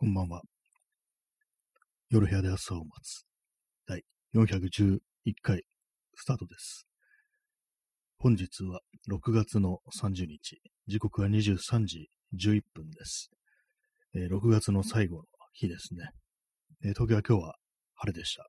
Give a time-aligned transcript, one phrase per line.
[0.00, 0.40] こんばんは。
[2.08, 3.26] 夜部屋で朝を待つ。
[3.86, 4.02] 第
[4.34, 4.98] 411
[5.42, 5.62] 回
[6.14, 6.86] スタートです。
[8.16, 10.62] 本日は6月の30日。
[10.86, 13.28] 時刻は23時11分です。
[14.14, 16.08] えー、6月の最後の日ですね。
[16.82, 17.54] えー、東京は今日は
[17.96, 18.46] 晴れでした。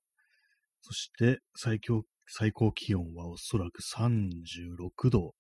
[0.80, 5.34] そして最強最高気温はおそらく36度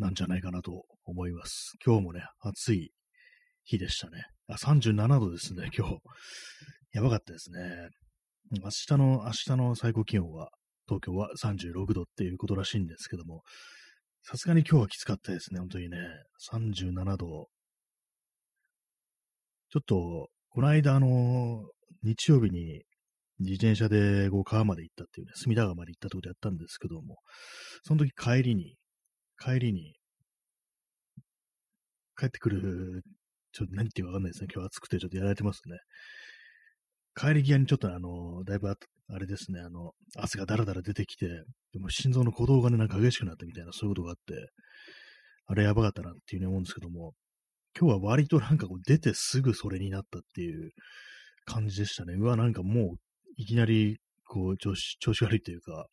[0.00, 1.74] なんじゃないかなと思います。
[1.86, 2.90] 今日もね、暑い
[3.68, 4.24] 日でしたね。
[4.48, 5.98] あ、37度ですね、今日。
[6.92, 7.88] やばかったですね。
[8.50, 10.48] 明日の、明日の最高気温は、
[10.86, 13.42] 東京は36度っていうことらしいんですけども、
[14.22, 15.98] さすがに今日はきつかったですね、本当にね。
[16.50, 17.48] 37度。
[19.70, 21.68] ちょっと、この間、あの、
[22.02, 22.84] 日曜日に
[23.40, 27.18] 自転車でこう川まで行ったっていうね、隅田川まで行ったってことやったんですけども、
[27.84, 28.76] その時帰りに、
[29.38, 29.94] 帰りに、
[32.18, 33.02] 帰ってくる
[33.58, 34.48] ちょっと何言っていうかわかんないですね。
[34.54, 35.78] 今日暑くてちょっとやられてますね。
[37.16, 41.26] 帰り際にちょっとあの、だいぶあれですね、あの、汗がだらだら出てきて、
[41.72, 44.50] でも心臓の鼓動がね、なんか激しくなったみたいな、そういうことがあって、
[45.46, 47.14] あれやばかったなっていうふうに思うんですけども、
[47.78, 50.70] 今日は割となんかこう出てすぐそれになったっていう
[51.44, 52.14] 感じでしたね。
[52.14, 52.96] うわ、なんかもう
[53.36, 55.86] いきなりこう調子、調子悪いというか、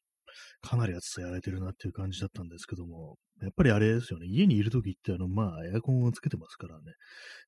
[0.61, 6.93] かなり暑さやられてるなっていう感じだったんですけども、やっぱりあれですよね、家にいるときって、あの、まあ、エアコンをつけてますからね、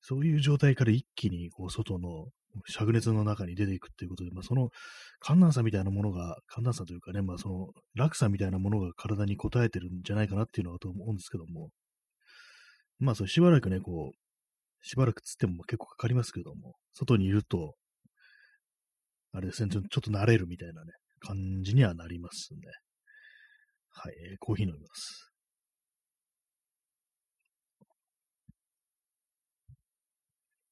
[0.01, 2.27] そういう状態から一気に、こう、外の
[2.69, 4.69] 灼熱の中に出ていくっていうことで、まあ、その
[5.19, 11.69] 寒暖差みたいなものが、寒暖差というかね、まあ、その落差みたいなものが体に応えてるんじゃないかなっていうのはと思うんですけども、
[12.99, 14.17] まあ、それしばらくね、こう、
[14.81, 17.75] しばらくつっても結構かかりますけども、外にいると、
[19.33, 22.59] あれですね、ちょっと慣れるみたいなね、感じにはなりますね。
[23.89, 25.31] はい、えー、コーヒー飲みます。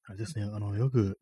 [0.08, 1.18] あれですね、あの、よく、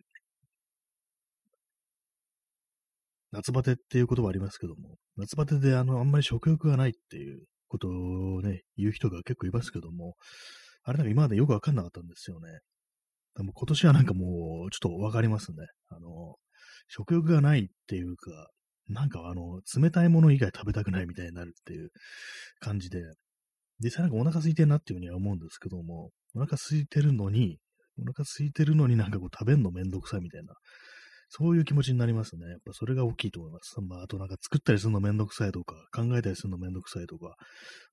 [3.31, 10.15] 夏バテっていう言葉ありますけども、夏バテであの、あんまり食欲がないっていうことをね、言う人が結構いますけども、
[10.83, 12.59] あれなんか今までよくわかんなかったんですよね。
[13.35, 15.65] でも今年はなんかもう、ちょっとわかりますね。
[15.89, 16.35] あの、
[16.87, 18.49] 食欲がないっていうか、
[18.87, 21.89] なんかあの、冷たいもの以外食べたくないみたいになるっていう
[22.59, 22.99] 感じで、
[23.79, 27.57] 実際なんかお腹空いてるなっていうふうには思うんですけども、お腹空いてるのに、
[27.99, 30.53] お腹空いてるのになんかこう食べるのめんどくさいみたいな、
[31.29, 32.47] そういう気持ちになりますね。
[32.47, 33.81] やっぱそれが大きいと思います。
[33.81, 37.35] まあ、あとなんか作ったりするのめんどくさいとか、考えたりするのめんどくさいとか、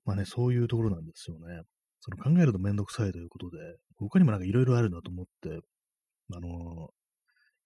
[0.04, 1.62] まあね、そういうところなんですよね。
[2.00, 3.56] その考えるとめんどくさいということで、
[3.96, 5.60] 他にもなんかいろいろあるなと思って、
[6.34, 6.90] あの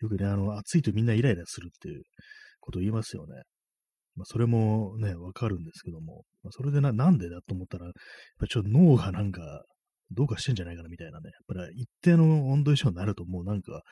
[0.01, 2.03] よくね、あの、暑いとみんなイライラするっていう
[2.65, 3.43] こと言いますよね。
[4.17, 7.93] まあ、それもね、わかるんですけども、まあ、それでな、なんでだと思ったら、やっ
[8.39, 9.65] ぱちょっと脳がなんか、
[10.11, 11.31] どうかしてんじゃないかなみたいなね。
[11.31, 13.83] やっぱり一定の温度以上になるともうなんか、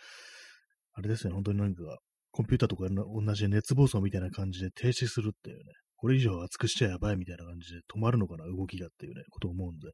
[0.94, 1.82] あれですね、本当になんか、
[2.30, 5.62] コンピューターとか同じ熱暴走みたいな感じで停止するっていうね、
[5.96, 9.88] これ以上熱くしちゃやばいみたいな感じで止まるのかな、動きがっていうね、ことを思うんで、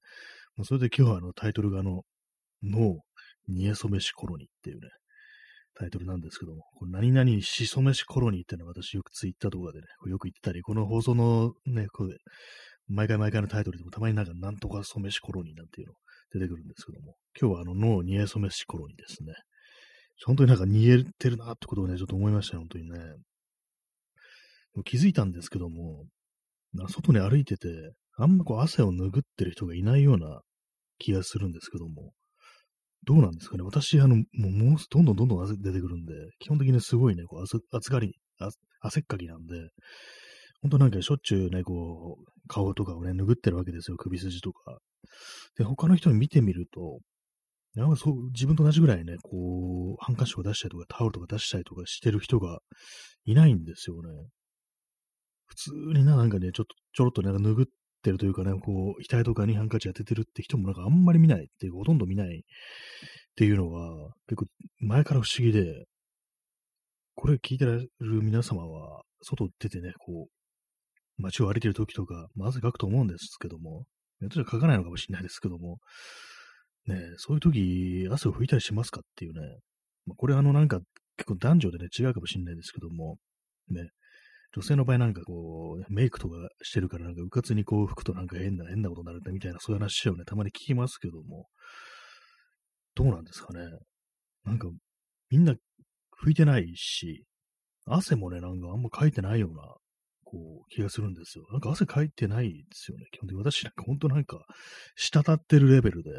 [0.56, 2.03] もうそれで今日はあのタイトルがあの、
[2.62, 3.00] 脳、
[3.49, 4.88] 煮えそめしコロニっていうね、
[5.78, 12.16] タイトルなんですけども、これ何々しそめしコロニーってのは私よくツイッターとかでね、よく言ってたり、この放送のね、これ、
[12.89, 15.94] 毎回毎回のタイトルでもたまになんかなんとか染めしコロニーなんていうの
[16.33, 19.34] 出てくるんですけども、今日はあの脳煮え染めしコロニーですね。
[20.27, 22.99] 本当になんか煮えてるなってことをね、ちょっと思いましたね、本当にね。
[24.84, 26.06] 気づいたんですけども、
[26.88, 27.69] 外に歩いてて、
[28.17, 30.41] あんまこう汗を拭ってる人がいないような
[30.99, 32.12] 気がするんですけども、
[33.08, 38.12] どうなんですかね私、あの、もう、もうどんどんどんどん汗出てくるんで、基本的にすごいね、こう、暑がり、
[38.82, 39.70] 汗っかきなんで、
[40.60, 44.76] ほんとなんかしょっちゅうね、こう、顔とかをね、拭ってるわけですよ、首筋とか。
[45.56, 47.00] で、他の人に見てみると、
[47.76, 52.58] なんかそう、自分と同じぐらいね、こう、ハンカチを出したりとか、タオルとか出したりとかしてる人が
[53.25, 54.10] いないんですよね。
[55.46, 57.66] 普通にな、なんかね、ちょっと、ちょろっとなんか拭っ
[58.03, 62.41] てるというかね、こう、額とかにハンカチ当ててるって人もなんかあんまり見ないっていうほとんど見ないっ
[63.36, 64.47] ていうのは、結構
[64.81, 65.87] 前から不思議で、
[67.14, 67.88] これ聞いてられる
[68.23, 73.84] 皆様は、外出てね、こう、街を歩いてる時とか、まあ、汗かくと思うんですけども、
[74.20, 75.78] 私はかかないのかもしれないですけども、
[76.87, 79.40] ね、そういう時、汗を拭いたりしますかっていうね、
[80.06, 80.81] まあ、これあのなんか
[81.17, 83.19] 結構男女でね、違うかもしれないですけども、
[83.69, 83.88] ね、
[84.55, 91.47] 女性の場合なんかこう、メイクとかしてるからなんかうかつにこう拭くとなんか変な、変なことになるんだみたいなそういう話をね、たまに聞きますけども、
[92.95, 93.61] どうなんですかね。
[94.45, 94.69] なんか、
[95.31, 95.55] みんな
[96.25, 97.25] 拭いてないし、
[97.87, 99.62] 汗もね、なんかあんまかいてないような、
[100.25, 101.47] こう、気がするんですよ。
[101.53, 103.06] なんか汗かいてないですよね。
[103.12, 104.45] 基本的に私なんかほんとなんか、
[104.97, 106.11] 滴ってるレベルで、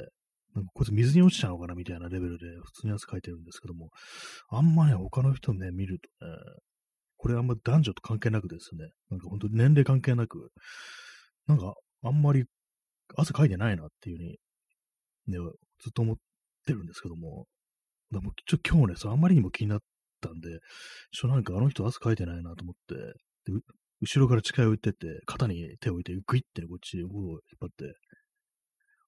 [0.55, 3.89] なんかこいつ水に落ちたのかなみたいなレベルで普通に汗かいてるんですけども、
[4.49, 6.33] あんまね、他の人ね、見るとね、
[7.19, 10.51] これあんま男女と関係なくですね、なんか本当に年齢関係なく、
[11.47, 12.45] なんかあんまり
[13.15, 15.51] 汗かいてないなっていうふうに、ね、
[15.83, 16.15] ずっと思っ
[16.65, 17.45] てるんですけども、
[18.11, 19.79] でもちょ今日ね、そあんまりにも気になっ
[20.21, 20.59] たんで、
[21.11, 22.95] ちょなんかあの人汗かいてないなと思って、
[23.51, 23.59] で
[24.01, 27.95] 後ろから近寄ってって、肩に手を置いて、グイッて、こっち、を引っ張って、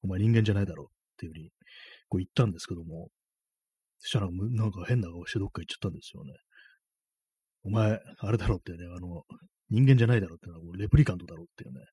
[0.04, 1.50] お前人間じゃないだろっていうふうに、
[2.10, 3.08] こう言ったんですけども、
[4.00, 6.34] そしたらなんか変な顔してどっか行っちゃったんですよね。
[7.64, 9.24] お前、あれだろってね、あの、
[9.70, 11.86] 人間じゃないだろってのは、レプリカントだろっていうね、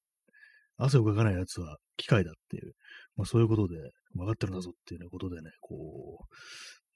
[0.79, 2.73] 汗をかかない奴は機械だっていう、
[3.17, 3.77] まあそういうことで、
[4.15, 5.75] 分かってるんだぞっていう、ね、ことでね、こ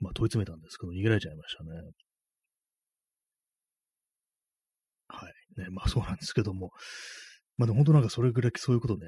[0.01, 1.71] う、まあ問い詰めたんですけど、逃げられちゃいましたね。
[5.09, 5.61] はい。
[5.61, 6.71] ね、まあそうなんですけども、
[7.59, 9.07] まあでも本当なんかそれぐらいそういうことね、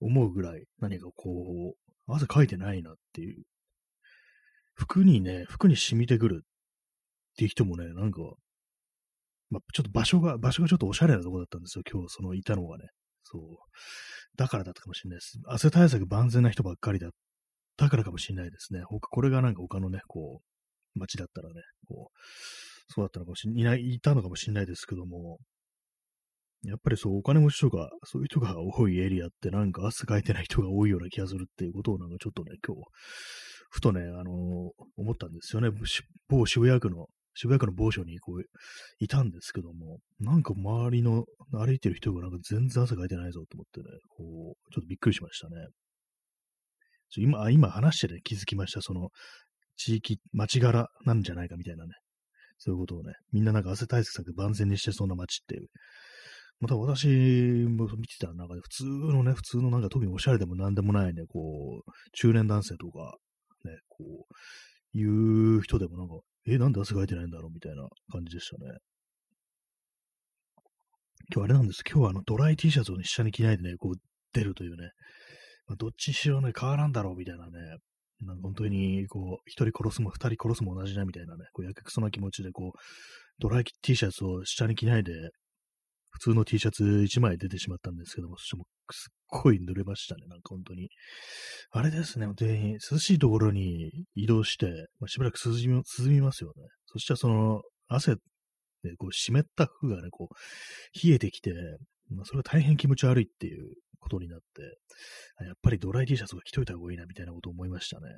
[0.00, 3.44] 思うぐらい何かこう、汗かいてないなっていう。
[4.74, 6.46] 服にね、服に染みてくるっ
[7.36, 8.20] ていう人もね、なんか、
[9.50, 12.86] まあ、ちょっと場所が、場所がちょっとおしゃれなとこだったんですよ、今日、そのいたのがね。
[13.22, 13.42] そう。
[14.36, 15.38] だからだったかもしれないです。
[15.46, 17.10] 汗対策万全な人ばっかりだっ
[17.76, 18.82] たからかもしれないですね。
[18.84, 20.40] 他、これがなんか他のね、こ
[20.94, 25.38] う、街だったらね、こう、そうだったのかもしれない、いたのかもしれないですけども、
[26.64, 32.82] やっぱりそう、お金持ちとか、そういう人が多いエリアってなんか汗かいてない人が多いような気がするっていうことをなんかちょっとね、今日、
[33.70, 35.70] ふとね、あのー、思ったんですよね。
[36.28, 38.42] 某渋谷区の渋谷区の某所にこう、
[38.98, 45.66] いたんですけども、なんか周りの歩いてる人がなんか全然汗かいてないぞと思ってね、こう、ちょっとびっくりしましたね。
[47.16, 48.82] 今、今話してね、気づきました。
[48.82, 49.08] その、
[49.76, 51.94] 地域、町柄なんじゃないかみたいなね。
[52.58, 55.68] そういうことをね、みんななんか汗対策万全にしてそうな街っていう。
[56.60, 63.16] また私も見てたらなんか、普通のね、普通のなんか特におしゃれでもなんでもないね、こう、中年男性とか、
[63.64, 67.52] ね、こう、いう人でもなんか、え、なんで汗かいてないんだろう？
[67.52, 68.78] みたいな感じでしたね。
[71.32, 71.82] 今日あれなんです。
[71.88, 73.94] 今日はあのドライ T シャツを、ね、下に着ないでね、こう
[74.32, 74.90] 出るというね、
[75.66, 77.16] まあ、どっちにしろね、変わらんだろう？
[77.16, 77.52] みたいなね、
[78.22, 82.78] なんか本当にこう、一人殺すも二人殺すも同じだみたいなね、こうやけくそな気持ちでこう、
[83.38, 85.12] ドライ T シャツを下に着ないで、
[86.10, 90.90] 普通の T シャツ1枚出てしまったんですけども、そしてもすっごい濡れましたね、なんか本当に。
[91.70, 94.66] あれですね、本当に涼しいところに移動して、
[94.98, 96.64] まあ、しばらく涼み涼みますよね。
[96.86, 98.16] そしたらその汗
[98.82, 101.52] でこう湿った服がね、こう冷えてきて、
[102.10, 104.62] まあ、それは大変気持ち悪いっていうことになって、
[105.44, 108.08] やっぱりドライ T シャツを着といた方がいいなみたいなことを思いましたね。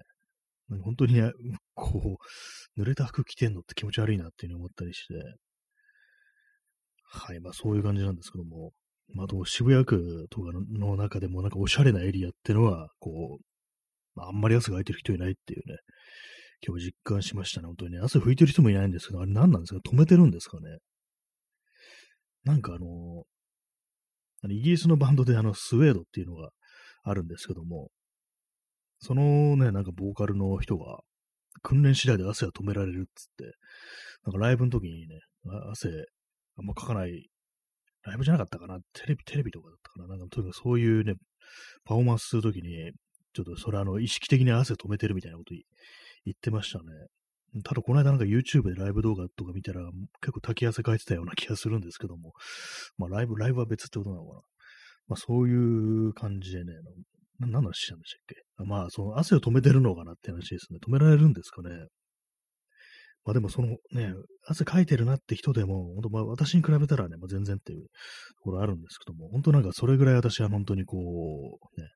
[0.84, 1.32] 本当にね、
[1.74, 2.18] こ
[2.76, 5.14] う、濡れた服着てんのって気持ち悪いなっていうふうに思ったりして、
[7.04, 8.72] はい、まあそういう感じなんですけども、
[9.14, 13.44] まあどう渋谷区とかの中でもなんかおしゃれなエリアってのは、こう、
[14.14, 15.78] まあ、あんまり汗が空いてる人いないっていうね、
[16.66, 18.00] 今日実感しましたね、本当にね。
[18.00, 19.80] 汗拭いてる人もいないんですけど、あれ何なんですか？
[19.84, 20.78] 止めてるんですかね？
[22.44, 23.24] なんかあの、
[24.50, 26.50] イギリスのバンドであの、スウェードっていうのが
[27.04, 27.90] あるんですけども、
[28.98, 31.00] そのね、なんかボーカルの人が、
[31.62, 33.44] 訓練次第で汗が止められるっつって、
[34.24, 35.20] なんかライブの時にね、
[35.70, 35.88] 汗
[36.56, 37.28] あんまかかない、
[38.04, 38.78] ライブじゃなかったかな？
[38.92, 40.08] テレビ、テレビとかだったかな？
[40.08, 41.14] なんかとにかくそういうね、
[41.84, 42.92] パフォーマンスするときに、
[43.34, 45.54] ちょっとそれあの、意識的に汗止めてるみたいなこと
[46.24, 46.84] 言ってましたね。
[47.64, 49.82] ただこの間なんか YouTube でライブ動画とか見たら
[50.22, 52.32] 結構滝汗かいてたような気がするんですけども、
[52.96, 54.40] まあライブ、ライブは別ってことなのかな？
[55.08, 56.72] まあそういう感じでね、
[57.38, 58.64] 何の話したんでしたっけ？
[58.64, 60.78] まあその汗を止めてるのかなって話ですね。
[60.84, 61.70] 止められるんですかね？
[63.24, 64.14] まあでもそのね、
[64.46, 67.88] 汗かいてるなって人でも、本当まあ私に比べたらね、まあ、全然っていうと
[68.42, 71.88] ころあるんですけども、本当なんかそれぐらい私は本当にこう、ね、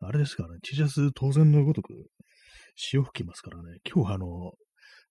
[0.00, 1.94] あれですからね、T シャツ当然のごとく
[2.76, 4.52] 潮吹きますからね、今日あの、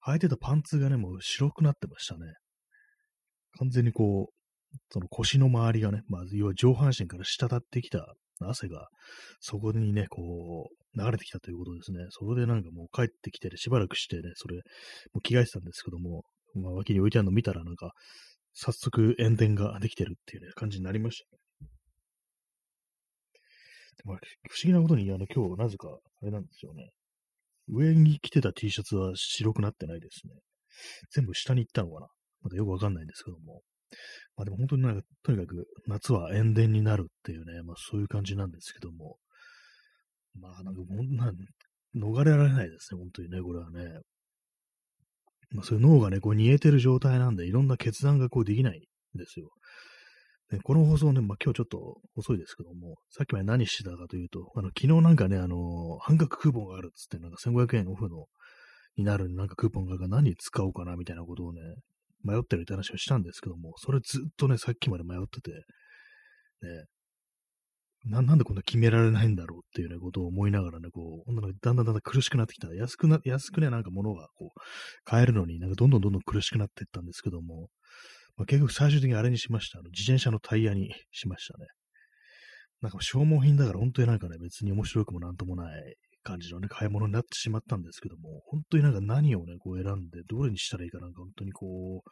[0.06, 2.34] 履いてたパンツがね、もう白くなってましたね。
[3.60, 8.88] 完全にこう、その腰の周りがね、まあ、要は上半身から滴ってきた汗が、
[9.40, 12.06] そこにね、こう、流れてきたということですね。
[12.10, 14.62] それでなんかもう帰ってきて、ね、しばらくしてね、それ、も
[15.20, 16.24] う着替えてたんですけども、
[16.56, 17.94] まあ、脇に置いてあるの見たらなんか、
[18.54, 21.40] 早速炎天ができてるっていうね、感じになりましたね。
[23.98, 24.16] でも
[24.50, 25.88] 不思議なことに、あの、今日、なぜか、
[26.22, 26.92] あれなんですよね。
[27.68, 30.34] 上に着てた T シャツは白くなってないですね。
[31.12, 32.08] 全部下に行ったのかな
[32.42, 33.62] まだよくわかんないんですけども。
[34.36, 39.18] まあでも本当になんか、とにかく夏は炎天になるっていうね、まあそういう感じなんですけども、
[40.40, 41.32] まあなんかもうな、
[41.96, 44.00] 逃れられないですね、本当にね、これはね。
[45.52, 48.80] まあそういう脳がね、こう煮えてる状態なんで、いろんな決断がこうできない
[49.16, 49.50] んですよ。
[50.52, 58.28] ね、この放送ね、まあ、今日ちょっと遅いですけども、さっきまで何してたかというと、あの、昨日なんかね、あの、半額クーポンがあるっつって、なんか1500円オフの、
[58.96, 61.62] になるなんかクーポンが何使おうかなみたいなことをね、
[62.24, 66.86] 迷ってるって話をしたんですけども、それずっとね、さっきまで迷ってて、ね、
[68.06, 72.68] ななんでこんな決められないんだろうっていうね、ことを思いながらね、こう、だんだんだんだん苦しくなってきた。
[72.74, 74.60] 安くな、安くね、なんか物がこう、
[75.06, 77.70] 買えるのになんかどんどんどんどん苦しくなっていったんですけども、
[78.36, 79.80] まあ、結局最終的にあれにしました。
[79.80, 81.68] あの自転車のタイヤにしましたね。
[82.82, 92.10] なんか消耗品だから本当になんかね、別に面白くもなんともない感じのね、買い物になってしまったんですけども、本当になんか何をね、こう選んで、どれにしたらいいかなんか本当にこう、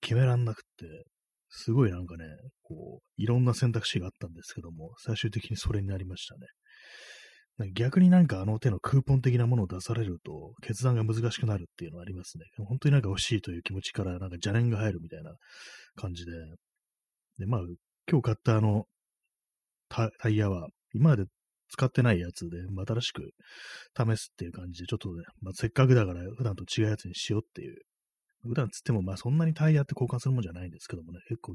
[0.00, 1.04] 決めらんなくって、
[1.54, 2.24] すごいなんかね、
[2.62, 6.46] こう、いろんな選択肢があったんですけども、最終的にそれになりましたね。
[7.74, 12.44] 逆になんかあの手のクーポン的なものを出されると決断が難しくなるっていうのはありますね。
[12.66, 15.34] 本当になんか欲しいという気持ちからなんか邪念が入るみたいな
[15.94, 16.32] 感じで。
[17.38, 17.60] で、まあ、
[18.10, 18.86] 今日買ったあの
[19.90, 21.24] タイヤは今まで
[21.68, 22.56] 使ってないやつで、
[22.86, 23.30] 新しく
[23.96, 27.76] 試すっていう感じで、ちょっとね、まあ、せっかくだから普段と違うやつにしようっていう。
[28.42, 31.54] 普段つっても、まあそんなにタイヤって交換するもんじゃないんですけどもね、結構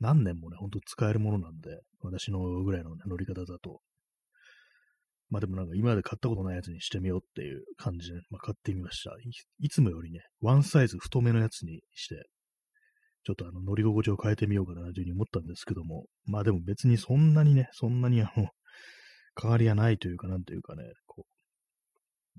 [0.00, 3.80] 何年もね、ほんと使えるものなんで、私のぐらいの、ね、乗り方だと。
[5.28, 9.68] まあでもなんか今まで買ったことないやつにしてみようっていう感じで、まあ、買ってみましたい。
[9.68, 12.26] つもよりね、ワンサイズ太めのやつにして、
[13.24, 18.48] ちょっとあの乗り心地を変えてみようかなというふうに思ったんですけども、まあでも別にそんなにね、そんなにあの、
[19.40, 21.35] 変わりはないというか、なんというかね、こう、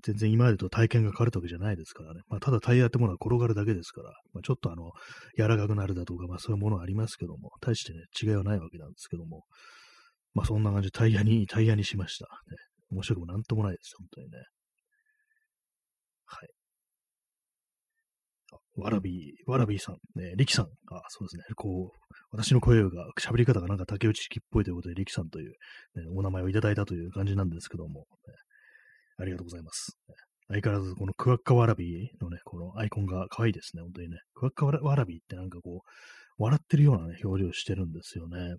[0.02, 2.20] 全然今までと体験が変わるわけじゃないですからね。
[2.28, 4.92] まあ、ただタイヤってものは転がるだけですから、まあ、ちょっとあの、
[5.36, 9.44] 柔らかくなるだとか、まあそういうものはありますけども、大してね、違いはないわけなんですけども、
[10.34, 12.26] まあそんな感じでタイヤに、タイヤにしました。
[12.50, 12.56] ね、
[12.90, 14.38] 面白くもなんともないです、本当にね。
[16.26, 16.48] はい。
[18.76, 21.98] わらび、わらびさん、ね、力さん、あ、そうですね、こう、
[22.30, 25.50] 私の声が、喋り方がなんか竹内式っぽいということで、力さんという、
[25.96, 28.06] ね、お名前をいただいたという感じなんですけども、ね、
[29.18, 29.98] ありがとうございます。
[30.48, 34.18] 相変わらず、このクワッカワラビのね、このアイコンが可愛いですね、本当にね。
[34.34, 38.54] クワッカワラビってなんかこう、笑ってるようなね、表情してるんですよね。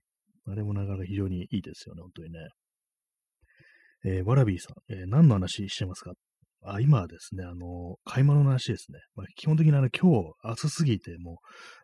[0.47, 2.39] あれもなかなか非常にいいですよね、本当にね。
[4.05, 6.13] えー、わらびーさん、えー、何の話してますか？
[6.61, 8.99] あ今はですね、あの、買い物の話ですね。
[9.15, 11.39] まあ、基本的にあの、今日暑すぎて、も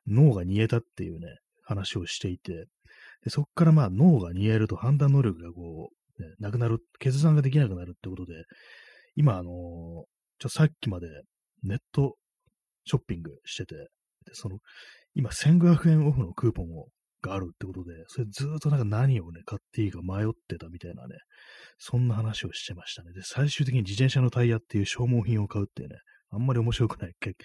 [0.05, 1.27] う脳が煮えたっていうね、
[1.63, 2.65] 話をしていて、
[3.23, 8.33] でそこからまあ脳が煮えると判断能力がこう、ね、なくなる、決断ができなくなるってことで、
[9.15, 10.05] 今あの、
[10.39, 11.07] ちょさっきまで
[11.63, 12.15] ネット
[12.85, 14.59] ショッピングしてて、でその、
[15.13, 16.87] 今1500円オフのクーポンを
[17.25, 21.15] があるってことで、それずっとなんか何をね、買っていいか迷ってたみたいなね、
[21.79, 23.11] そんな話をしてましたね。
[23.13, 25.95] で、最終的に自転車のタイヤっていう消耗品を買うっていうね、
[26.31, 27.35] あんまり面白くない結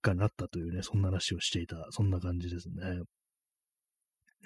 [0.00, 2.74] 果になったというね、そんな話をしていた、そんな感じですね。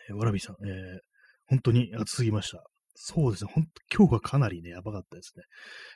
[0.08, 0.98] えー、わらびさん、えー、
[1.46, 2.64] 本当に暑すぎました。
[2.94, 5.44] そうですね、ほんと、今日がかなりね、やばかったですね。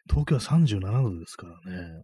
[0.09, 2.03] 東京は37度ですからね、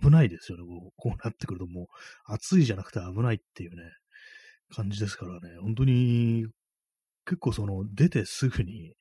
[0.00, 1.86] 危ないですよね、こうこうなってくるともう、
[2.24, 3.82] 暑いじゃなくて危ないっていうね、
[4.70, 6.46] 感じですからね、本当に、
[7.24, 8.94] 結構その、出てすぐに、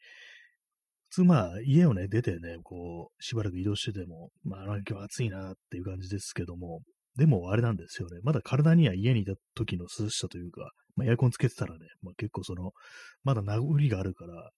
[1.10, 6.81] 普通まあ、家をね、出てね、こう、しばらく移動してても、まあ、今日暑いなっていう感じですけども、
[7.15, 8.19] でもあれなんですよね。
[8.24, 12.72] まだ体には家にいた時の涼しさというか、まあ、エアコンつけてたらね、まあ、結構その、
[13.24, 14.51] まだ名残があるから、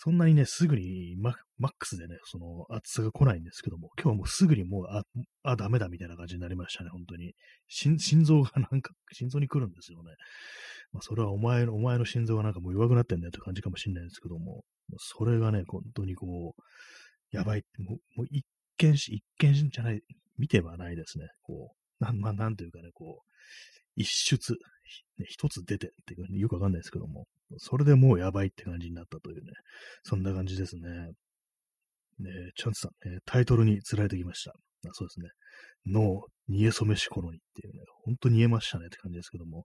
[0.00, 5.02] そんなにね、すぐにマックスでね、その暑さが来ないんですけども、今日はもうすぐにもう、あ、
[5.42, 7.34] あ、ダメだみたいな感じになりましたね、本当に。
[7.66, 10.12] 心臓がなんか、心臓に来るんですよね。
[10.92, 14.62] まあ、それはお前の、お前の心臓がなんかもう弱くなってんだよって感じかもしれないですけども、
[14.98, 17.64] それがね、本当にこう、やばい。
[17.78, 20.02] もう、もう一見し、一見じゃない、
[20.38, 21.26] 見てはないですね。
[21.42, 23.32] こう、なん、まあ、なんというかね、こう、
[23.96, 24.54] 一出、
[25.18, 27.26] ね、一つ出てっていうによくわかんないですけども、
[27.56, 29.52] それでもうやばいって感じになったというね、
[30.02, 30.90] そんな感じですね。
[32.18, 34.52] ねチャンスさん、ね、タイトルに釣られてきました。
[34.86, 35.28] あそうですね。
[35.86, 39.64] 脳、煮え染めしころにっていうね、ほんと煮えましたねって感じですけども、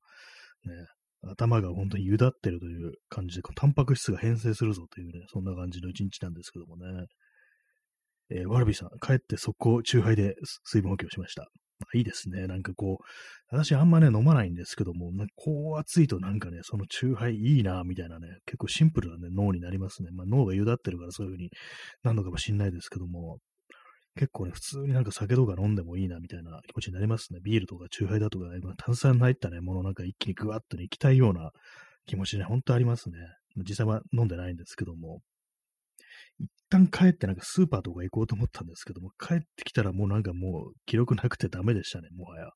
[0.66, 0.72] ね、
[1.32, 7.08] 頭が本当にゆだってるという感じで、タンパク質が変性するぞというね、そんな感じの一日なんですけどもね。
[8.30, 11.50] えー、ワルビーさん、帰って速攻、チューハイで水分補給をしました。
[11.94, 12.48] いいですね。
[12.48, 13.04] なんかこう、
[13.50, 20.10] 私あんまね、飲まないんですけども、こう暑いとなんかね、そのチューハイいいな、みたいなね、結構シンプルなね、脳になりますね。
[20.12, 21.50] まあ脳がゆだってるからそういう風に
[22.04, 23.40] なるのかもしんないですけども、
[24.16, 27.40] 結構ね、普通になんか酒とか飲んでもいいな、みたいな気持ちになりますね。
[27.44, 31.52] ビールとかチューハイだとか、ね、炭酸入ったね、ものなんか一気にグワッとね、行きたいような
[32.06, 33.18] 気持ちね、ほんとありますね。
[33.68, 35.22] 実際は飲んでないんですけども、
[36.40, 42.50] 一旦帰ってなんかスーパーとか行こうと思ったんですけども、帰ってきたらもうなんかもう記録なくてダメでしたね、もはや。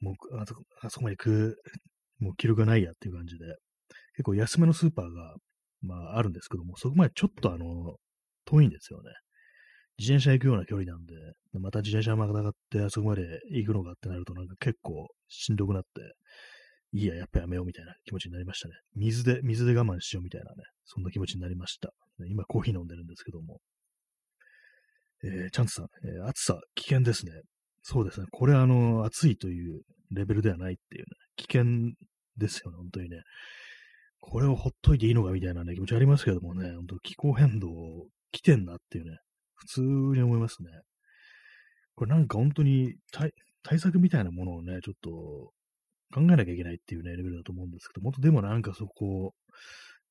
[0.00, 1.56] もう、あそあそこまで行く、
[2.20, 3.44] もう記録がないやっていう感じで。
[4.16, 5.34] 結構安めのスーパーが、
[5.82, 7.96] まああるんですけども、そこまでちょっとあの、
[8.44, 9.10] 遠いんですよね。
[9.98, 11.14] 自転車行くような距離なんで、
[11.60, 15.88] また自転車またがってあそこまで行くのかってなるとなんか結構しんどくなって、
[16.92, 18.74] いいや、やっぱやめようみたいな気持ちになりましたね。
[18.94, 21.90] 水で、水で我慢しようみたいなね、そんな気持ちになりました。
[22.28, 23.60] 今コーヒー飲んでるんですけども。
[25.24, 27.32] えー、チャンツさん、えー、暑さ危険ですね。
[27.82, 28.26] そうですね。
[28.30, 31.06] これあの、暑いというレベルではないっていうね、
[31.36, 31.92] 危険
[32.36, 33.22] ですよね、本当にね。
[34.20, 37.68] これをほっといていいのかみたいなね、気持ちありますけどもね、本当気候変動
[38.30, 39.18] 来てんなっていうね、
[39.54, 40.70] 普通に思いますね。
[41.94, 42.94] これなんか本当に
[43.62, 45.52] 対策みたいなものをね、ちょっと
[46.12, 49.34] 考えなきゃいけないっていうね、レベルだと思うんですけど、もっとでもなんかそこ、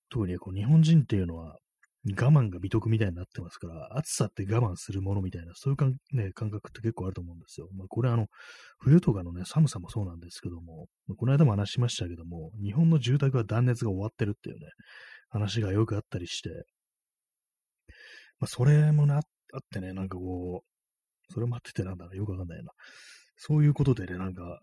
[0.10, 1.58] 特にこう日本人っていうのは、
[2.03, 7.67] 我慢が美徳みたいになってますから、暑さって我慢するものみたいな、そういうかん、ね、感覚って結構あると思うんですよ。
[7.75, 8.25] まあ、これあの、
[8.79, 14.65] 冬とかのね、寒さもそうなんですけども、まあ、この間も話しましたけども、日本の住宅は断熱が終わってるっていうね、
[15.29, 16.50] 話がよくあったりして、
[18.39, 19.24] まあ、それもな、あっ
[19.72, 22.72] てね、なんかこう、それもあっててなんだろう、よくわかんないな。
[23.38, 24.60] そういうことでね、なんか、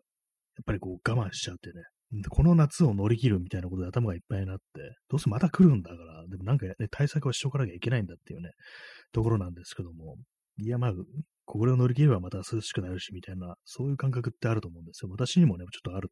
[0.59, 1.83] やっぱりこう我慢しちゃってね、
[2.31, 4.63] この夏を乗り切るみたいなことで頭がいっぱいになって、
[5.09, 8.51] どうせまた来るんだから、でもなんかね、対策はしとかなきゃいけないんだっていうね、
[9.13, 10.17] ところなんですけども、
[10.59, 10.93] いや、まあ、
[11.45, 15.11] これを乗り切ればまた涼しくなるし、みたいな、そういう感覚ってあると思うんですよ。
[15.11, 16.11] 私にもね、ちょっとある、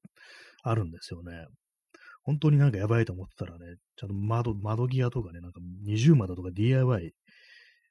[0.62, 1.33] あるんですよね。
[2.23, 7.12] 本当になんかやばいと思ってたらね、ちゃんと窓、窓際とかね、なんか二重窓とか DIY、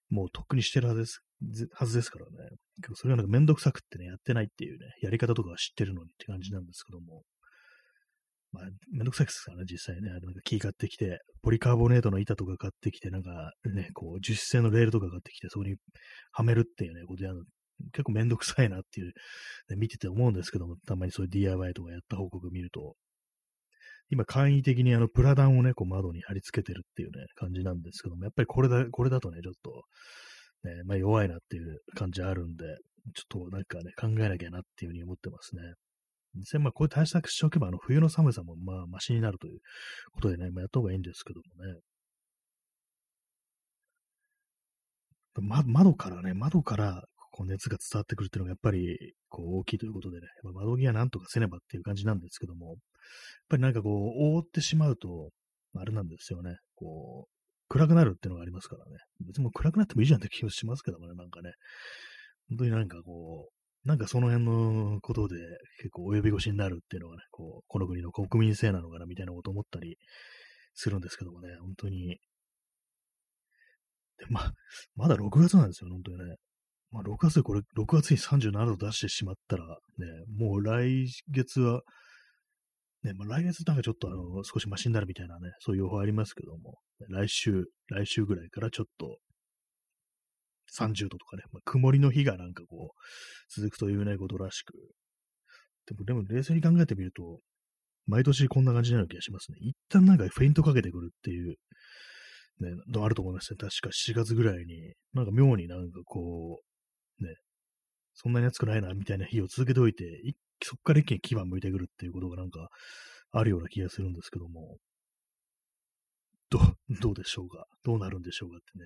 [0.09, 1.21] もうとっくにしてるはずです、
[1.73, 2.49] はずですからね。
[2.77, 7.23] 結構それがなんかめんどくさくってね、やってないっていうね、やり方とかは知ってるのにって感じなんですけども。
[8.51, 10.09] まあ、めんどくさいですからね、実際ね。
[10.09, 15.75] なんか木買ってきて、ポリカーボネートの板とか買ってきて、なんかね、こう、樹脂製のレールとか買ってきて、そこに
[16.31, 17.43] はめるっていうね、ことやるの、
[17.91, 19.11] 結構めんどくさいなっていう、
[19.69, 22.95] ね、見てて思うんですけども、たまにそういう DIY とかやった報告見ると、
[24.09, 29.83] 今、簡易的にあの、プラダンをね、こう窓に貼り付けてるっていうね、感じなんですけども、やっぱりこれだ、これだとね、ちょっと、
[30.63, 32.65] ね、まあ弱いなっていう感じあるんで、
[33.13, 35.61] ちょっとなんかね、考えなきゃなっていうふうに思ってますね。
[36.35, 39.59] 実際、まあ、こういう対策しておけば、あの、冬の寒さも、まあ、マシになるという
[40.13, 41.79] ことでね、まあ、やった方がいいんですけどもね。
[45.41, 52.77] ま、窓からね、窓から、こう、熱が伝わってくるっていうのが、やっぱり、こう、大きいということでね、まあ、窓際なんとかせねばっていう感じなんですけども、やっ
[53.49, 55.31] ぱりなんかこう、覆ってしまうと、
[55.75, 57.34] あれなんですよね、こう、
[57.67, 58.97] 暗くなるっていうのがありますからね。
[59.25, 61.51] 別にもう暗くなってもいいじゃんって気がしますけどもね、なんかね。
[62.49, 65.35] 本当になんかこう、なんかその辺のことで
[65.77, 69.97] 結構及び腰になるっていうのがね、こう、この国の国民性なのかなみたいなこと思ったり
[70.73, 72.17] するんですけどもね、本当に。
[74.17, 74.51] で、ま
[74.95, 76.35] まだ6月なんですよ、本当にね。
[76.91, 80.05] まあ、6月でこれ、6月に37度出してしまったら、ね、
[80.37, 81.81] もう来月は、
[83.03, 89.17] ね、まあ、来月なんかちょっとあの、少しマシになるみたいなね、そういう予報ありますけども、来週、来週ぐらいからちょっと、
[90.77, 94.73] 30度とかね、まあ、曇りの日がなんかこう、続くというね、ことらしく。
[95.87, 97.39] でも、でも冷静に考えてみると、
[98.07, 99.57] 毎年こんな感じになる気がしますね。
[99.61, 101.55] 一旦なんかフェイントかけてくるっていう、
[102.59, 103.57] ね、のあると思いますね。
[103.57, 106.61] 確か7月ぐらいに、なんか妙になんかこ
[107.19, 107.35] う、ね、
[108.13, 110.05] そんなに暑くないな、みたいな日を続けておいて、
[110.63, 112.69] そっから一気に牙向いてくるっていうことがなんか
[113.31, 114.77] あるような気がするんですけども、
[116.49, 116.59] ど、
[117.01, 118.85] どうでしょうかどうなるんでしょうかってね、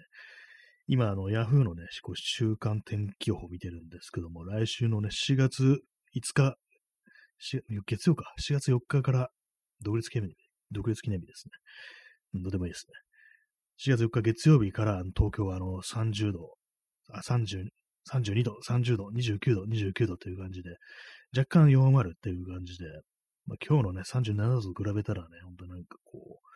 [0.88, 5.82] 今、あの、ヤフーのね、週間天気予報見てるんですけども、来週のね、4月
[6.16, 6.58] 5日、
[7.86, 9.30] 月曜か、4月4日から
[9.82, 10.36] 独立記念日、
[10.72, 12.42] 独立記念日ですね。
[12.42, 12.94] どうでもいいですね。
[13.80, 16.56] 4月4日月曜日から東京はあの30度、
[17.12, 17.70] あ、30、
[18.12, 20.72] 32度、30度、29度、29度という感じで、
[21.36, 22.86] 若干弱まるっていう感じで、
[23.46, 26.49] まあ、今日のね、37度と比べたらね、本当なんかこう、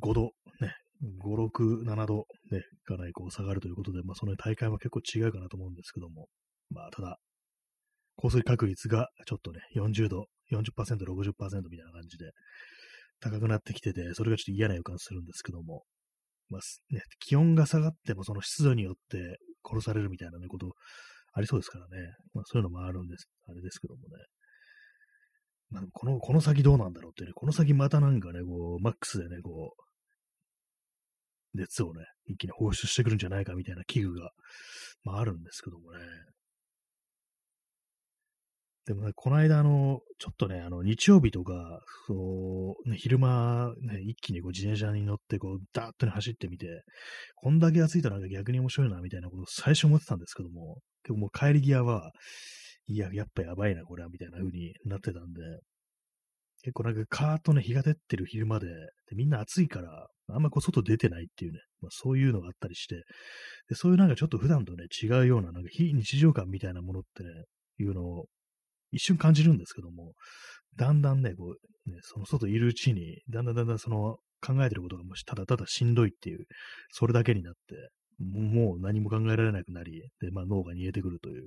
[0.00, 0.74] 5度、ね、
[1.22, 6.28] 5、6、7度、ね、かなりこう下がるということで、まあ、その大会は結構違うかなと思うんですけども、
[6.70, 7.18] まあ、ただ、
[8.16, 12.32] 降水確率がちょっとね、40度、40%、60%みたいな感じで
[13.20, 15.84] 高くなってきてて、それがちょっと嫌な予感するんですけども、
[16.50, 20.72] まあ、ね、気温が下がってもその湿度によって殺されるみたいな、ね、こと
[21.32, 24.24] ありそうですからね、まあ、そういうのもあるんです、あれですけどもね。
[25.70, 29.89] まあ、この、この先どうなんだろうってね、この先またなんかね、こう、マックスでね、こう、
[31.54, 34.30] 熱をね、一気に放出してくるんじゃないかみたいな危惧が、
[35.04, 35.98] まああるんですけどもね。
[38.86, 46.82] でもね、この間、あの、ちょっとね、あの、日曜日とか、そう、ね、昼間、ね、一気にこう自転車に乗って、こう、ダーッとね、走ってみて、
[47.36, 52.10] こんだけ暑いとなんか逆に面白いな、みたいなことを最初思ってたんですけども、結構もう帰り際は、
[52.86, 55.42] いや、やっぱやばいな、これは、みたいな風になってたんで、
[56.62, 63.02] 結構なんかカーッとね、日が出てる昼間で、でみんな暑いから、あんまこう外出てないっていうね、まあ、そういうのがあったりして、
[63.68, 67.30] でそういうなんかちょっと普段とね、違うような、なんか非日常感みたいなものってね、
[67.78, 68.26] いうのを
[68.92, 70.12] 一瞬感じるんですけども、
[70.76, 71.54] だんだんね、こ
[71.86, 76.46] う、ね、その外いるうちに、だんだんだんだんその考えてることがもしただただしんどいっていう、
[76.90, 77.90] それだけになって、
[78.20, 81.46] もう何も考えられなくなり、で、まあ脳が煮えてくるという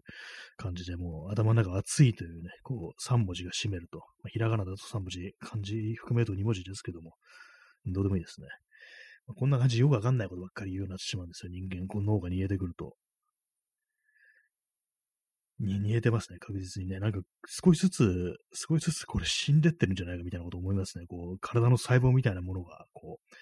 [0.58, 7.14] 感じで、もう頭の中熱いというね、こう3文字が占めると、まあ、ひらがなだと3文字、漢字含めると2文字ですけども、
[7.86, 8.48] どうでもいいですね。
[9.28, 11.88] まあ、こんな感じよくわかんないことばっかり言うようになってしまうんですよ、人間。
[11.88, 12.96] こう脳が煮えてくると。
[15.60, 17.00] に煮えてますね、確実にね。
[17.00, 21.06] なんか少しずつ、少しずつこれ死んでってるんじゃないかみたいなこと思いますね。
[21.08, 23.36] こう、体の細胞みたいなものが、こう、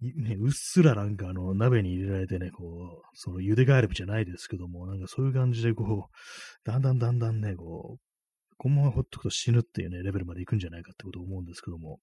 [0.00, 8.00] ね、うっすらなんかあの鍋に入れられてね、こう、その茹でガエルじゃないですけども、なんかそういう感じでこう、だんだんだんだんね、こう、
[8.58, 12.00] このままほっとくと死ぬっていうね、レベルまで行くんじゃないかってことを思うんですけども、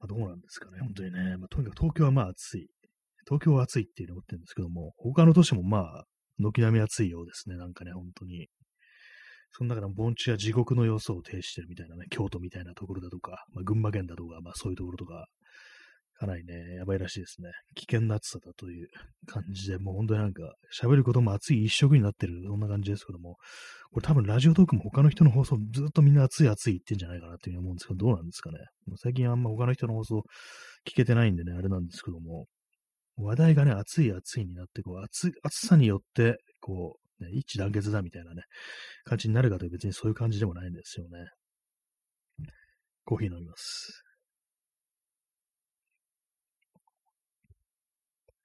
[0.00, 1.36] まあ、どうなんですかね、本当にね。
[1.36, 2.68] まあ、とにかく東京はまあ暑い。
[3.24, 6.04] 東京は暑いっていうのを思ってるんですけども、他の都市もまあ、
[6.38, 8.48] 軒並み暑いようですね、なんかね、本当に。
[9.52, 15.26] その中で盆地は地獄の様子を呈してるみたいなね、京都みたいなところだとか、まあ、群馬県だとか、まあそういうところとか、
[16.18, 17.50] かなりね、やばいらしいですね。
[17.74, 18.88] 危険な暑さだという
[19.26, 23.36] 感じで、もう本当になんか、喋ることも暑い一色になってる、そんな感じですけども、
[23.90, 28.58] これ多分ラジオトークも他の人の放送ずっとみんな暑い暑い言ってんじゃないかなっていうふうに思うんですけど、どうなんですかね。
[28.86, 30.22] もう最近あんま他の人の放送
[30.88, 32.46] 聞けてないんでね、あれなんですけども、
[33.16, 38.42] 話題がね、暑い暑いになって、こう、暑、暑さによって、こう、ね、一致団結だみたいなね、
[39.04, 41.18] 感じになるかという別にそういう感じでもないんですよね。
[43.04, 44.04] コーヒー飲みます。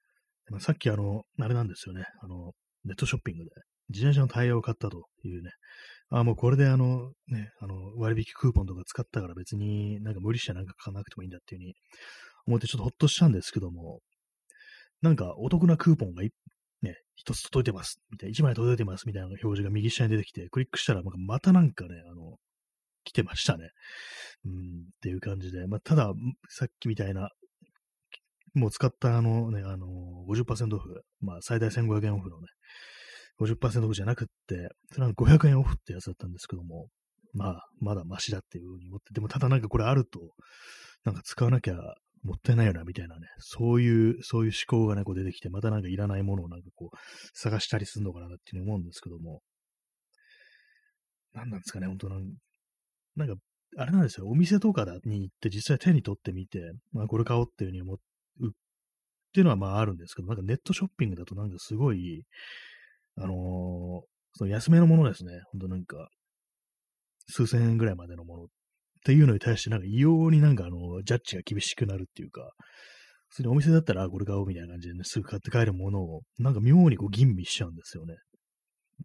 [0.00, 2.04] まあ、さっきあの、あれなんですよね。
[2.22, 2.52] あの、
[2.84, 3.50] ネットショッピングで
[3.90, 5.50] 自転車のタイヤを買ったというね。
[6.10, 11.74] あもうこれであの、ね、あの、割引クーポンとか使ったから別になんか無理してなんか買わなくてもいいんだっていうふうに
[12.46, 14.00] 思ってちょっとほっとしたんですけども、
[15.02, 22.36] なんかお得なクーポンがね、一つ届いてます、みたいな、一枚届いてますみたいな表示が右下に出てきて、クリックしたらまたなんかね、あの、
[23.04, 23.70] 来てましたね。
[24.44, 24.54] うん、っ
[25.00, 26.12] ていう感じで、まあ、ただ、
[26.48, 27.30] さっきみたいな
[28.54, 32.46] もう使ったあのね、あのー、50%オフ、まあ最大1500円オフのね、
[33.40, 36.88] 50%オフじゃなくって、それは500円オフってやつだったんですけども、
[37.34, 40.20] まあ、まだマシだっていうふうに思って、でもただなんかこれあると、
[41.04, 41.74] なんか使わなきゃ
[42.22, 46.96] もったいないよな、みたいなね、そういう、そういう思考がね、こう出てきて、またなんかいらないものをなんかこう、
[47.34, 49.40] 探したりするのかなっていうふうに思うんですけども、
[51.32, 52.32] 何なんですかね、本当なん
[53.16, 53.34] なんか、
[53.76, 56.60] あれなんですよ、お店とかに行って実際手に取ってみて、
[56.92, 57.96] まあこれ買おうっていうふうに思っ
[58.46, 58.50] っ
[59.32, 62.24] ていうのはまああるんですけど、なんかネットショッピングだとなんかすごい、
[63.16, 64.00] あのー、
[64.32, 65.40] その安めのものですね。
[65.50, 66.08] ほんとなんか、
[67.28, 68.46] 数千円ぐらいまでのものっ
[69.04, 72.52] ていうのに対してなんか異様になんかあの、ジャッジが厳しくなるっていうか、
[73.28, 78.14] 普通にお店だったら、これ買おうみたいな感じでね、すぐ買って帰るものを、なんか妙にこう吟味しちゃうんですよね。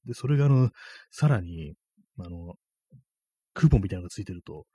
[0.05, 0.69] で、それがあの、
[1.11, 1.73] さらに、
[2.19, 2.55] あの、
[3.53, 4.65] クーポンみたいなのがついてると、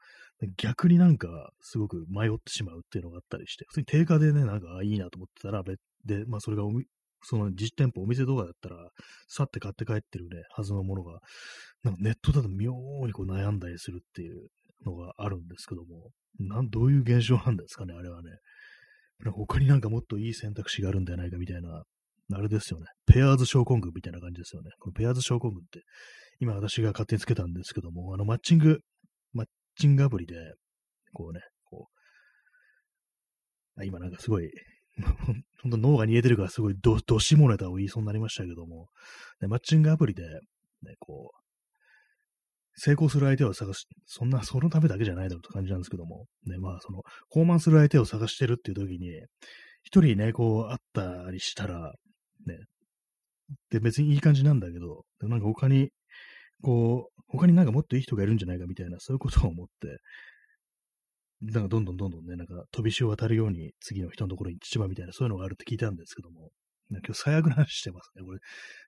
[0.57, 5.63] 逆になんかすごく迷ってしまうっていうのがあったりして、普通に定価でね、なんかいいなと思ってたら、
[6.05, 6.63] で、まあそれが
[7.23, 8.77] その実店舗、お店とかだったら、
[9.27, 11.19] さって買って帰ってるね、はずのものが、
[11.83, 12.73] なんかネットだと妙
[13.07, 14.49] にこう悩んだりするっていう
[14.87, 18.31] のがあるんですけども、なんどういう現象なんですかね、あれはね。
[19.33, 21.83] 他になんかもっといい選択肢があるんじゃないかみたいな、
[22.35, 22.87] あれですよね。
[23.07, 24.71] ペアーズ症候群みたいな感じですよね。
[24.79, 25.83] このペアーズ症候群って、
[26.39, 28.79] 今私が勝手につけたんですけども、あのマッチング
[29.79, 30.35] チングアプリで、
[31.13, 31.89] こうね、こ
[33.77, 34.51] う、あ今なんかすごい、
[35.63, 38.89] 本当脳が煮えてるからすごいど、どしもネタを言いそうになりましたけども、
[39.41, 40.23] ね、マッチングアプリで、
[40.83, 41.39] ね、こう、
[42.81, 49.11] 成功する相手を探し、そんな、そのためだけじゃないだろうって感じなんですけども、ね、まあ、その、高慢する相手を探してるっていう時に、
[49.83, 51.95] 一人ね、こう、会ったりしたら、
[52.47, 52.59] ね、
[53.71, 55.91] で、別にいい感じなんだけど、なんか他に
[56.63, 59.99] こう、他になんかもっといい人がいるんじゃないかみたいな、そういうことを思って、
[61.41, 66.51] なんかどんどんどんどんね、なんか飛び石を渡るように次の人のところに行ってしまうみたいな、そういうのがあるって聞いたんですけども、
[66.91, 68.25] 今日最悪な話してますね。
[68.25, 68.39] これ、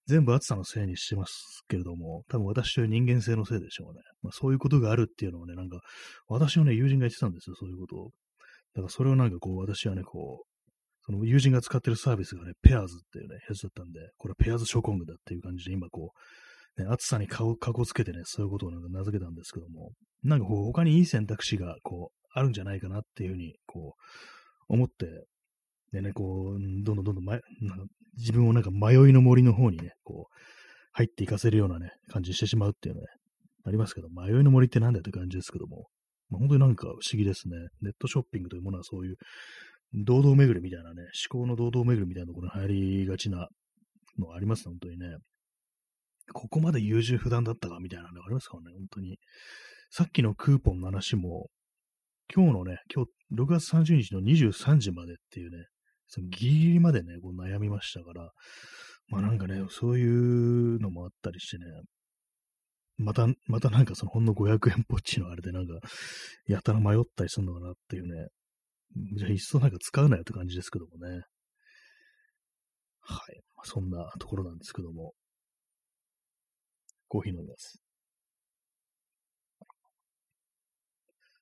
[0.07, 4.01] 全部暑さのせいにしてますけれども、多分私という人間性のせいでしょうね。
[4.23, 5.81] まあ、そういうことがあるっていうのをね、なんか、
[6.27, 8.11] 私のね、友人が言ってたんですよ、そういうことを。
[8.75, 10.51] だからそれをなんかこう、私はね、こう、
[11.05, 16.19] その友人が使ってるサービスがね、ペアーズっていうね、やつだったんで、これペアーズョコングだっていう感じで今こう、
[16.79, 23.95] ね、暑さに顔、かこつけてね、そういうことをなんか名付けたんですけども、なんかこう、他にいい選択肢が、こう、あるんじゃないかなっていうふうに、こ
[24.69, 25.07] う、思って、
[25.93, 27.39] でね、こう、どんどんどんどん、ま、
[28.17, 30.35] 自分をなんか迷いの森の方にね、こう、
[30.93, 33.07] 入っていかせるようなね、感じにしてしまうっていうのね、
[33.65, 35.89] ありますけど、迷いの森ってなんだよって感じですけども、
[36.29, 37.57] まあ、本当になんか不思議ですね。
[37.83, 39.17] ネットショッピングというものはそういう、
[39.93, 43.49] 堂々巡りみたいなね、思考の堂々巡りみたいなところに入りがちな
[44.19, 45.17] のありますね、本当にね。
[46.33, 49.19] ここまで優柔不断だったかみたいなのがありますからね、本当に。
[49.91, 51.49] さっきのクーポンの話も、
[52.35, 55.67] 今日のね、今日、6月30日の23時までっていうね、
[56.07, 58.31] そのギリギリまでね、こう悩みましたから、
[59.09, 61.65] まあなんかね、そういうのもあったりしてね、
[62.99, 65.75] また、またなんかそのほんの500円ポッチのあれでなんか、
[66.47, 68.29] やたら迷ったりするのかなっていうね。
[69.17, 71.23] じゃあ、いっそなんか使うなよって感じですけどもね。
[73.01, 73.41] はい。
[73.65, 75.15] そんなところなんですけども。
[77.11, 77.83] コーヒー飲みます。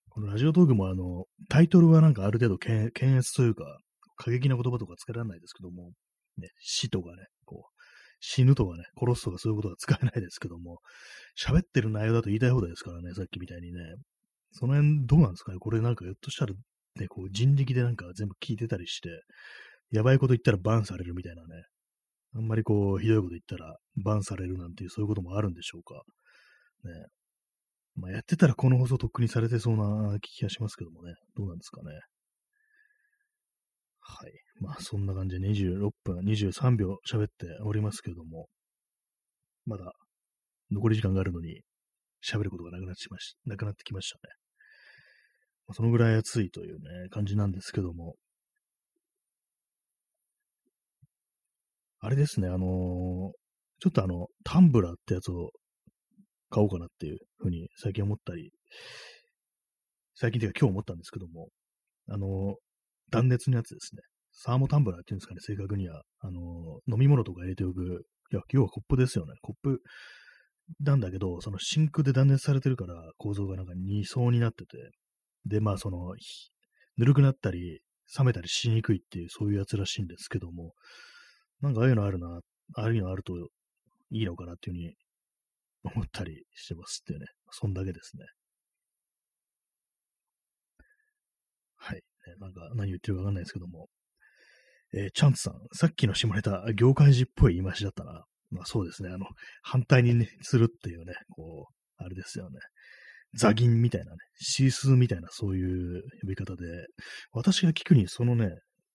[0.09, 3.79] このラジオトークもあの、タイトルはなんかある程度検閲というか、
[4.17, 5.93] 過激な言葉とかつけられないですけども、
[6.39, 7.75] ね、死とかね、こう、
[8.19, 10.79] 死ぬとかね、殺すとかそういうことは使えないですけども、
[11.39, 13.81] 喋ってる内容だと言いたい放題ですからね、さっきみたいにね。
[14.53, 15.59] その辺どうなんですかね？
[15.61, 16.55] これなんかひょっとしたら、
[16.97, 19.11] ね、こう人力でなんか全部聞いてたりして、
[19.91, 21.65] やばいこと言ったらバンされるみたいなね。
[22.39, 26.03] あんまりこう、ひどいこと言ったらバンされるなんていうそういうこともあるんでしょうか。
[26.85, 27.07] ね。
[27.97, 31.15] まあ、やってたらこの放送とっくにされてそうな気がしますけどもね。
[31.37, 31.99] どうなんですかね。
[34.01, 34.33] はい。
[34.61, 38.47] まあ、そんな感じで26分23秒喋っておりますけども、
[39.67, 39.93] まだ
[40.71, 41.63] 残り時間があるのに
[42.25, 44.21] 喋ることがなくなってしまし、なくなってきましたね。
[45.67, 48.15] まあ、そのぐらい暑いというね、感じなんですけども、
[52.01, 52.61] あれですね、あのー、
[53.81, 55.51] ちょっとあの、タンブラーってやつを
[56.51, 58.51] 買おうかなっていうふうに最近思ったり、
[60.15, 61.49] 最近というか今日思ったんですけども、
[62.09, 62.55] あのー、
[63.11, 64.03] 断熱のやつですね。
[64.33, 66.03] サーモタンブラーっていうんですかね、正確には。
[66.21, 68.05] あのー、飲み物とか入れておく。
[68.31, 69.33] いや、要はコップですよね。
[69.43, 69.81] コップ
[70.81, 74.91] なんだけど、その真空で断熱されてるから、構造がなんか2層になってて、
[75.47, 76.15] で、まあその、
[76.97, 77.81] ぬるくなったり、
[78.17, 80.75] 冷めたりしにくいっていう、そういうやつらしいんですけども、
[81.61, 82.41] なんかああいうのあるな、
[82.77, 83.35] ああいうのあると
[84.11, 84.95] いいのかなっていうふうに
[85.95, 87.27] 思ったりしてますっていうね。
[87.51, 88.25] そんだけですね。
[91.77, 92.03] はい。
[92.39, 93.89] なんか何言ってるかわかんないですけども。
[94.95, 98.25] えー、チャンツさん、さっきの下ネタ、業界人っぽい言い回しだったな。
[98.51, 99.11] まあそうですね。
[99.11, 99.27] あの、
[99.63, 102.59] 反対に、ね、するっていうね、こう、あれですよね。
[103.35, 106.87] ザギンみたいなね、シースーみたいなそういう呼び方で、
[107.33, 108.49] 私が聞くにそのね、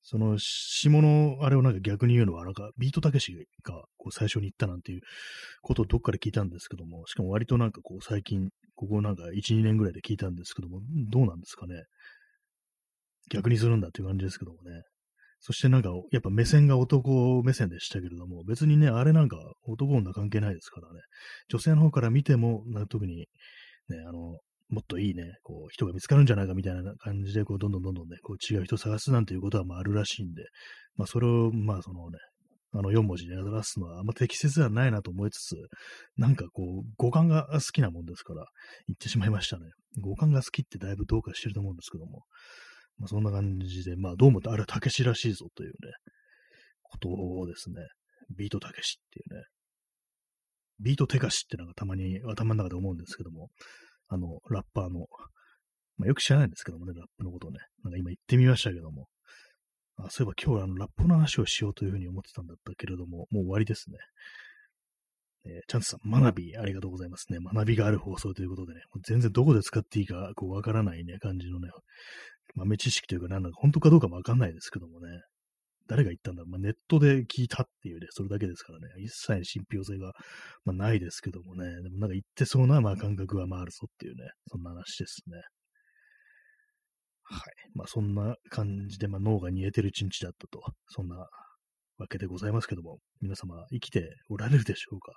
[0.04, 5.02] その下のあれをなんか逆に言うのは、なんかビートたけしがこう最初に言ったなんていう
[5.62, 11.84] ことをどっかで聞いたんですけども、しかも割となんかこう最近、ここなんか1、2年ぐらいで聞いたんですけども、どうなんですかね？
[13.32, 14.84] 逆にするんだっていう感じですけどもね。
[15.40, 19.38] そしてなんか、やっぱ目線が男目線でしたけれども、別にね、あれなんか
[19.68, 21.00] 男女関係ないですからね。
[21.50, 23.28] 女性の方から見ても、特に
[23.90, 30.44] ね、あの、もっといいね、こう、人が見つかるんじゃないかみたいな感じで、こう、どんどんどんどんね、こう、違う人を探すなんていうことは、まあ、あるらしいんで、
[30.96, 32.18] まあ、それを、まあ、そのね、
[32.76, 35.56] あの4文字で表すのはあんま適切ではないなと思いつつ、
[36.18, 38.48] なんかこう、五感が好きなもんですから、
[38.88, 39.66] 言ってしまいましたね。
[40.02, 42.24] 五感が好きってだいぶどうかしてると思うんですけども、
[42.98, 45.76] まあ、そんな感じで、まあ、どうもあれはたけしらしいぞというね、
[46.82, 47.76] ことをですね、
[48.36, 49.46] ビートたけしっていうね、
[50.80, 53.50] ビートてかしってなんかたまに頭の中で思うんですけども、
[54.14, 55.08] あの、ラッパーの、
[55.98, 59.08] まあ、よく知らないんですけどもね、ラップのことをね、なんか今言ってみましたけども、
[59.98, 63.98] あそういえば今日あのラップの話をしようというふうに思ってたんだったけれども、もう終わりですね。
[65.46, 67.40] えー、チャンスさん、学びありがとうございますね。
[67.40, 71.70] 学びがある放送ということでね、もう全然どこで使っていいかこうわからないね、感じのね、
[72.56, 75.08] 豆知識というか、なんか本当かどうかもわかんないですけどもね、
[75.88, 80.14] 誰が言ったんだ、まあ、ネットで聞いたっていうね、それだけですからね、一切信憑性が、
[80.66, 85.38] まあ、ないですけどもね、でもなんか言ってそうな、まあ、感覚はまああるぞっていうね、そんな話ですね。
[87.26, 87.42] はい。
[87.74, 91.16] まあ、そんな感じで、まあ、脳が煮えてる一日だったと、そんな
[91.98, 95.14] わけでございますけども、皆様生きておられるでしょうか？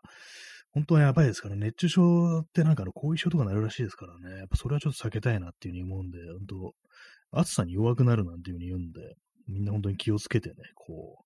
[0.72, 6.74] 本当はやばいですから、熱中症ってなんかの後遺症とかなるらしいですからね、やっぱそれはちょっと避けたいなっていうふうに思うんで、本当
[7.40, 9.00] 暑さに弱くなるなんていうふうに言うんで、
[9.48, 11.24] みんな本当に気をつけてね、こ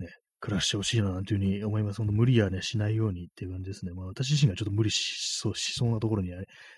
[0.00, 1.98] う、ね、暮らしてほしいななんていうふうに思います。
[1.98, 3.92] 本当無理はね、しないようにっていう感じですね。
[3.92, 6.30] まあ私自身がちょっと無理しそうしそうなところに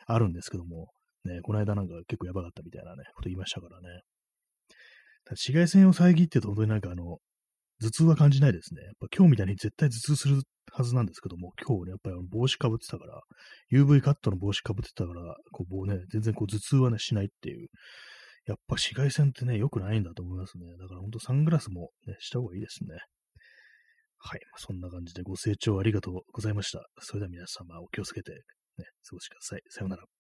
[0.07, 0.89] あるんですけども、
[1.25, 4.03] ね、この間なんか結構やばかったみたいなね、こと言いましたからね。
[5.31, 7.19] 紫外線を遮ってると本当になんかあの、
[7.83, 8.83] 頭痛は感じないですね。
[8.83, 10.43] やっぱ今日みたいに絶対頭痛する
[10.73, 13.21] はずなんですけども、今日ね、やっぱり帽子かぶってたから、
[13.73, 17.69] UV カットの帽子かぶってたから、こう、ね、全然こう頭痛はね、しないっていう
[18.51, 20.67] やっぱ紫外線ってね、良くないんだと思いますね。
[20.77, 22.99] だからほんとサングラスもね、した方がいいですね。
[24.19, 24.41] はい。
[24.57, 26.85] そんな感じでご清聴ありがとうございました。
[27.01, 29.63] それでは皆様お気をつけてね、過ごしください。
[29.69, 30.20] さようなら。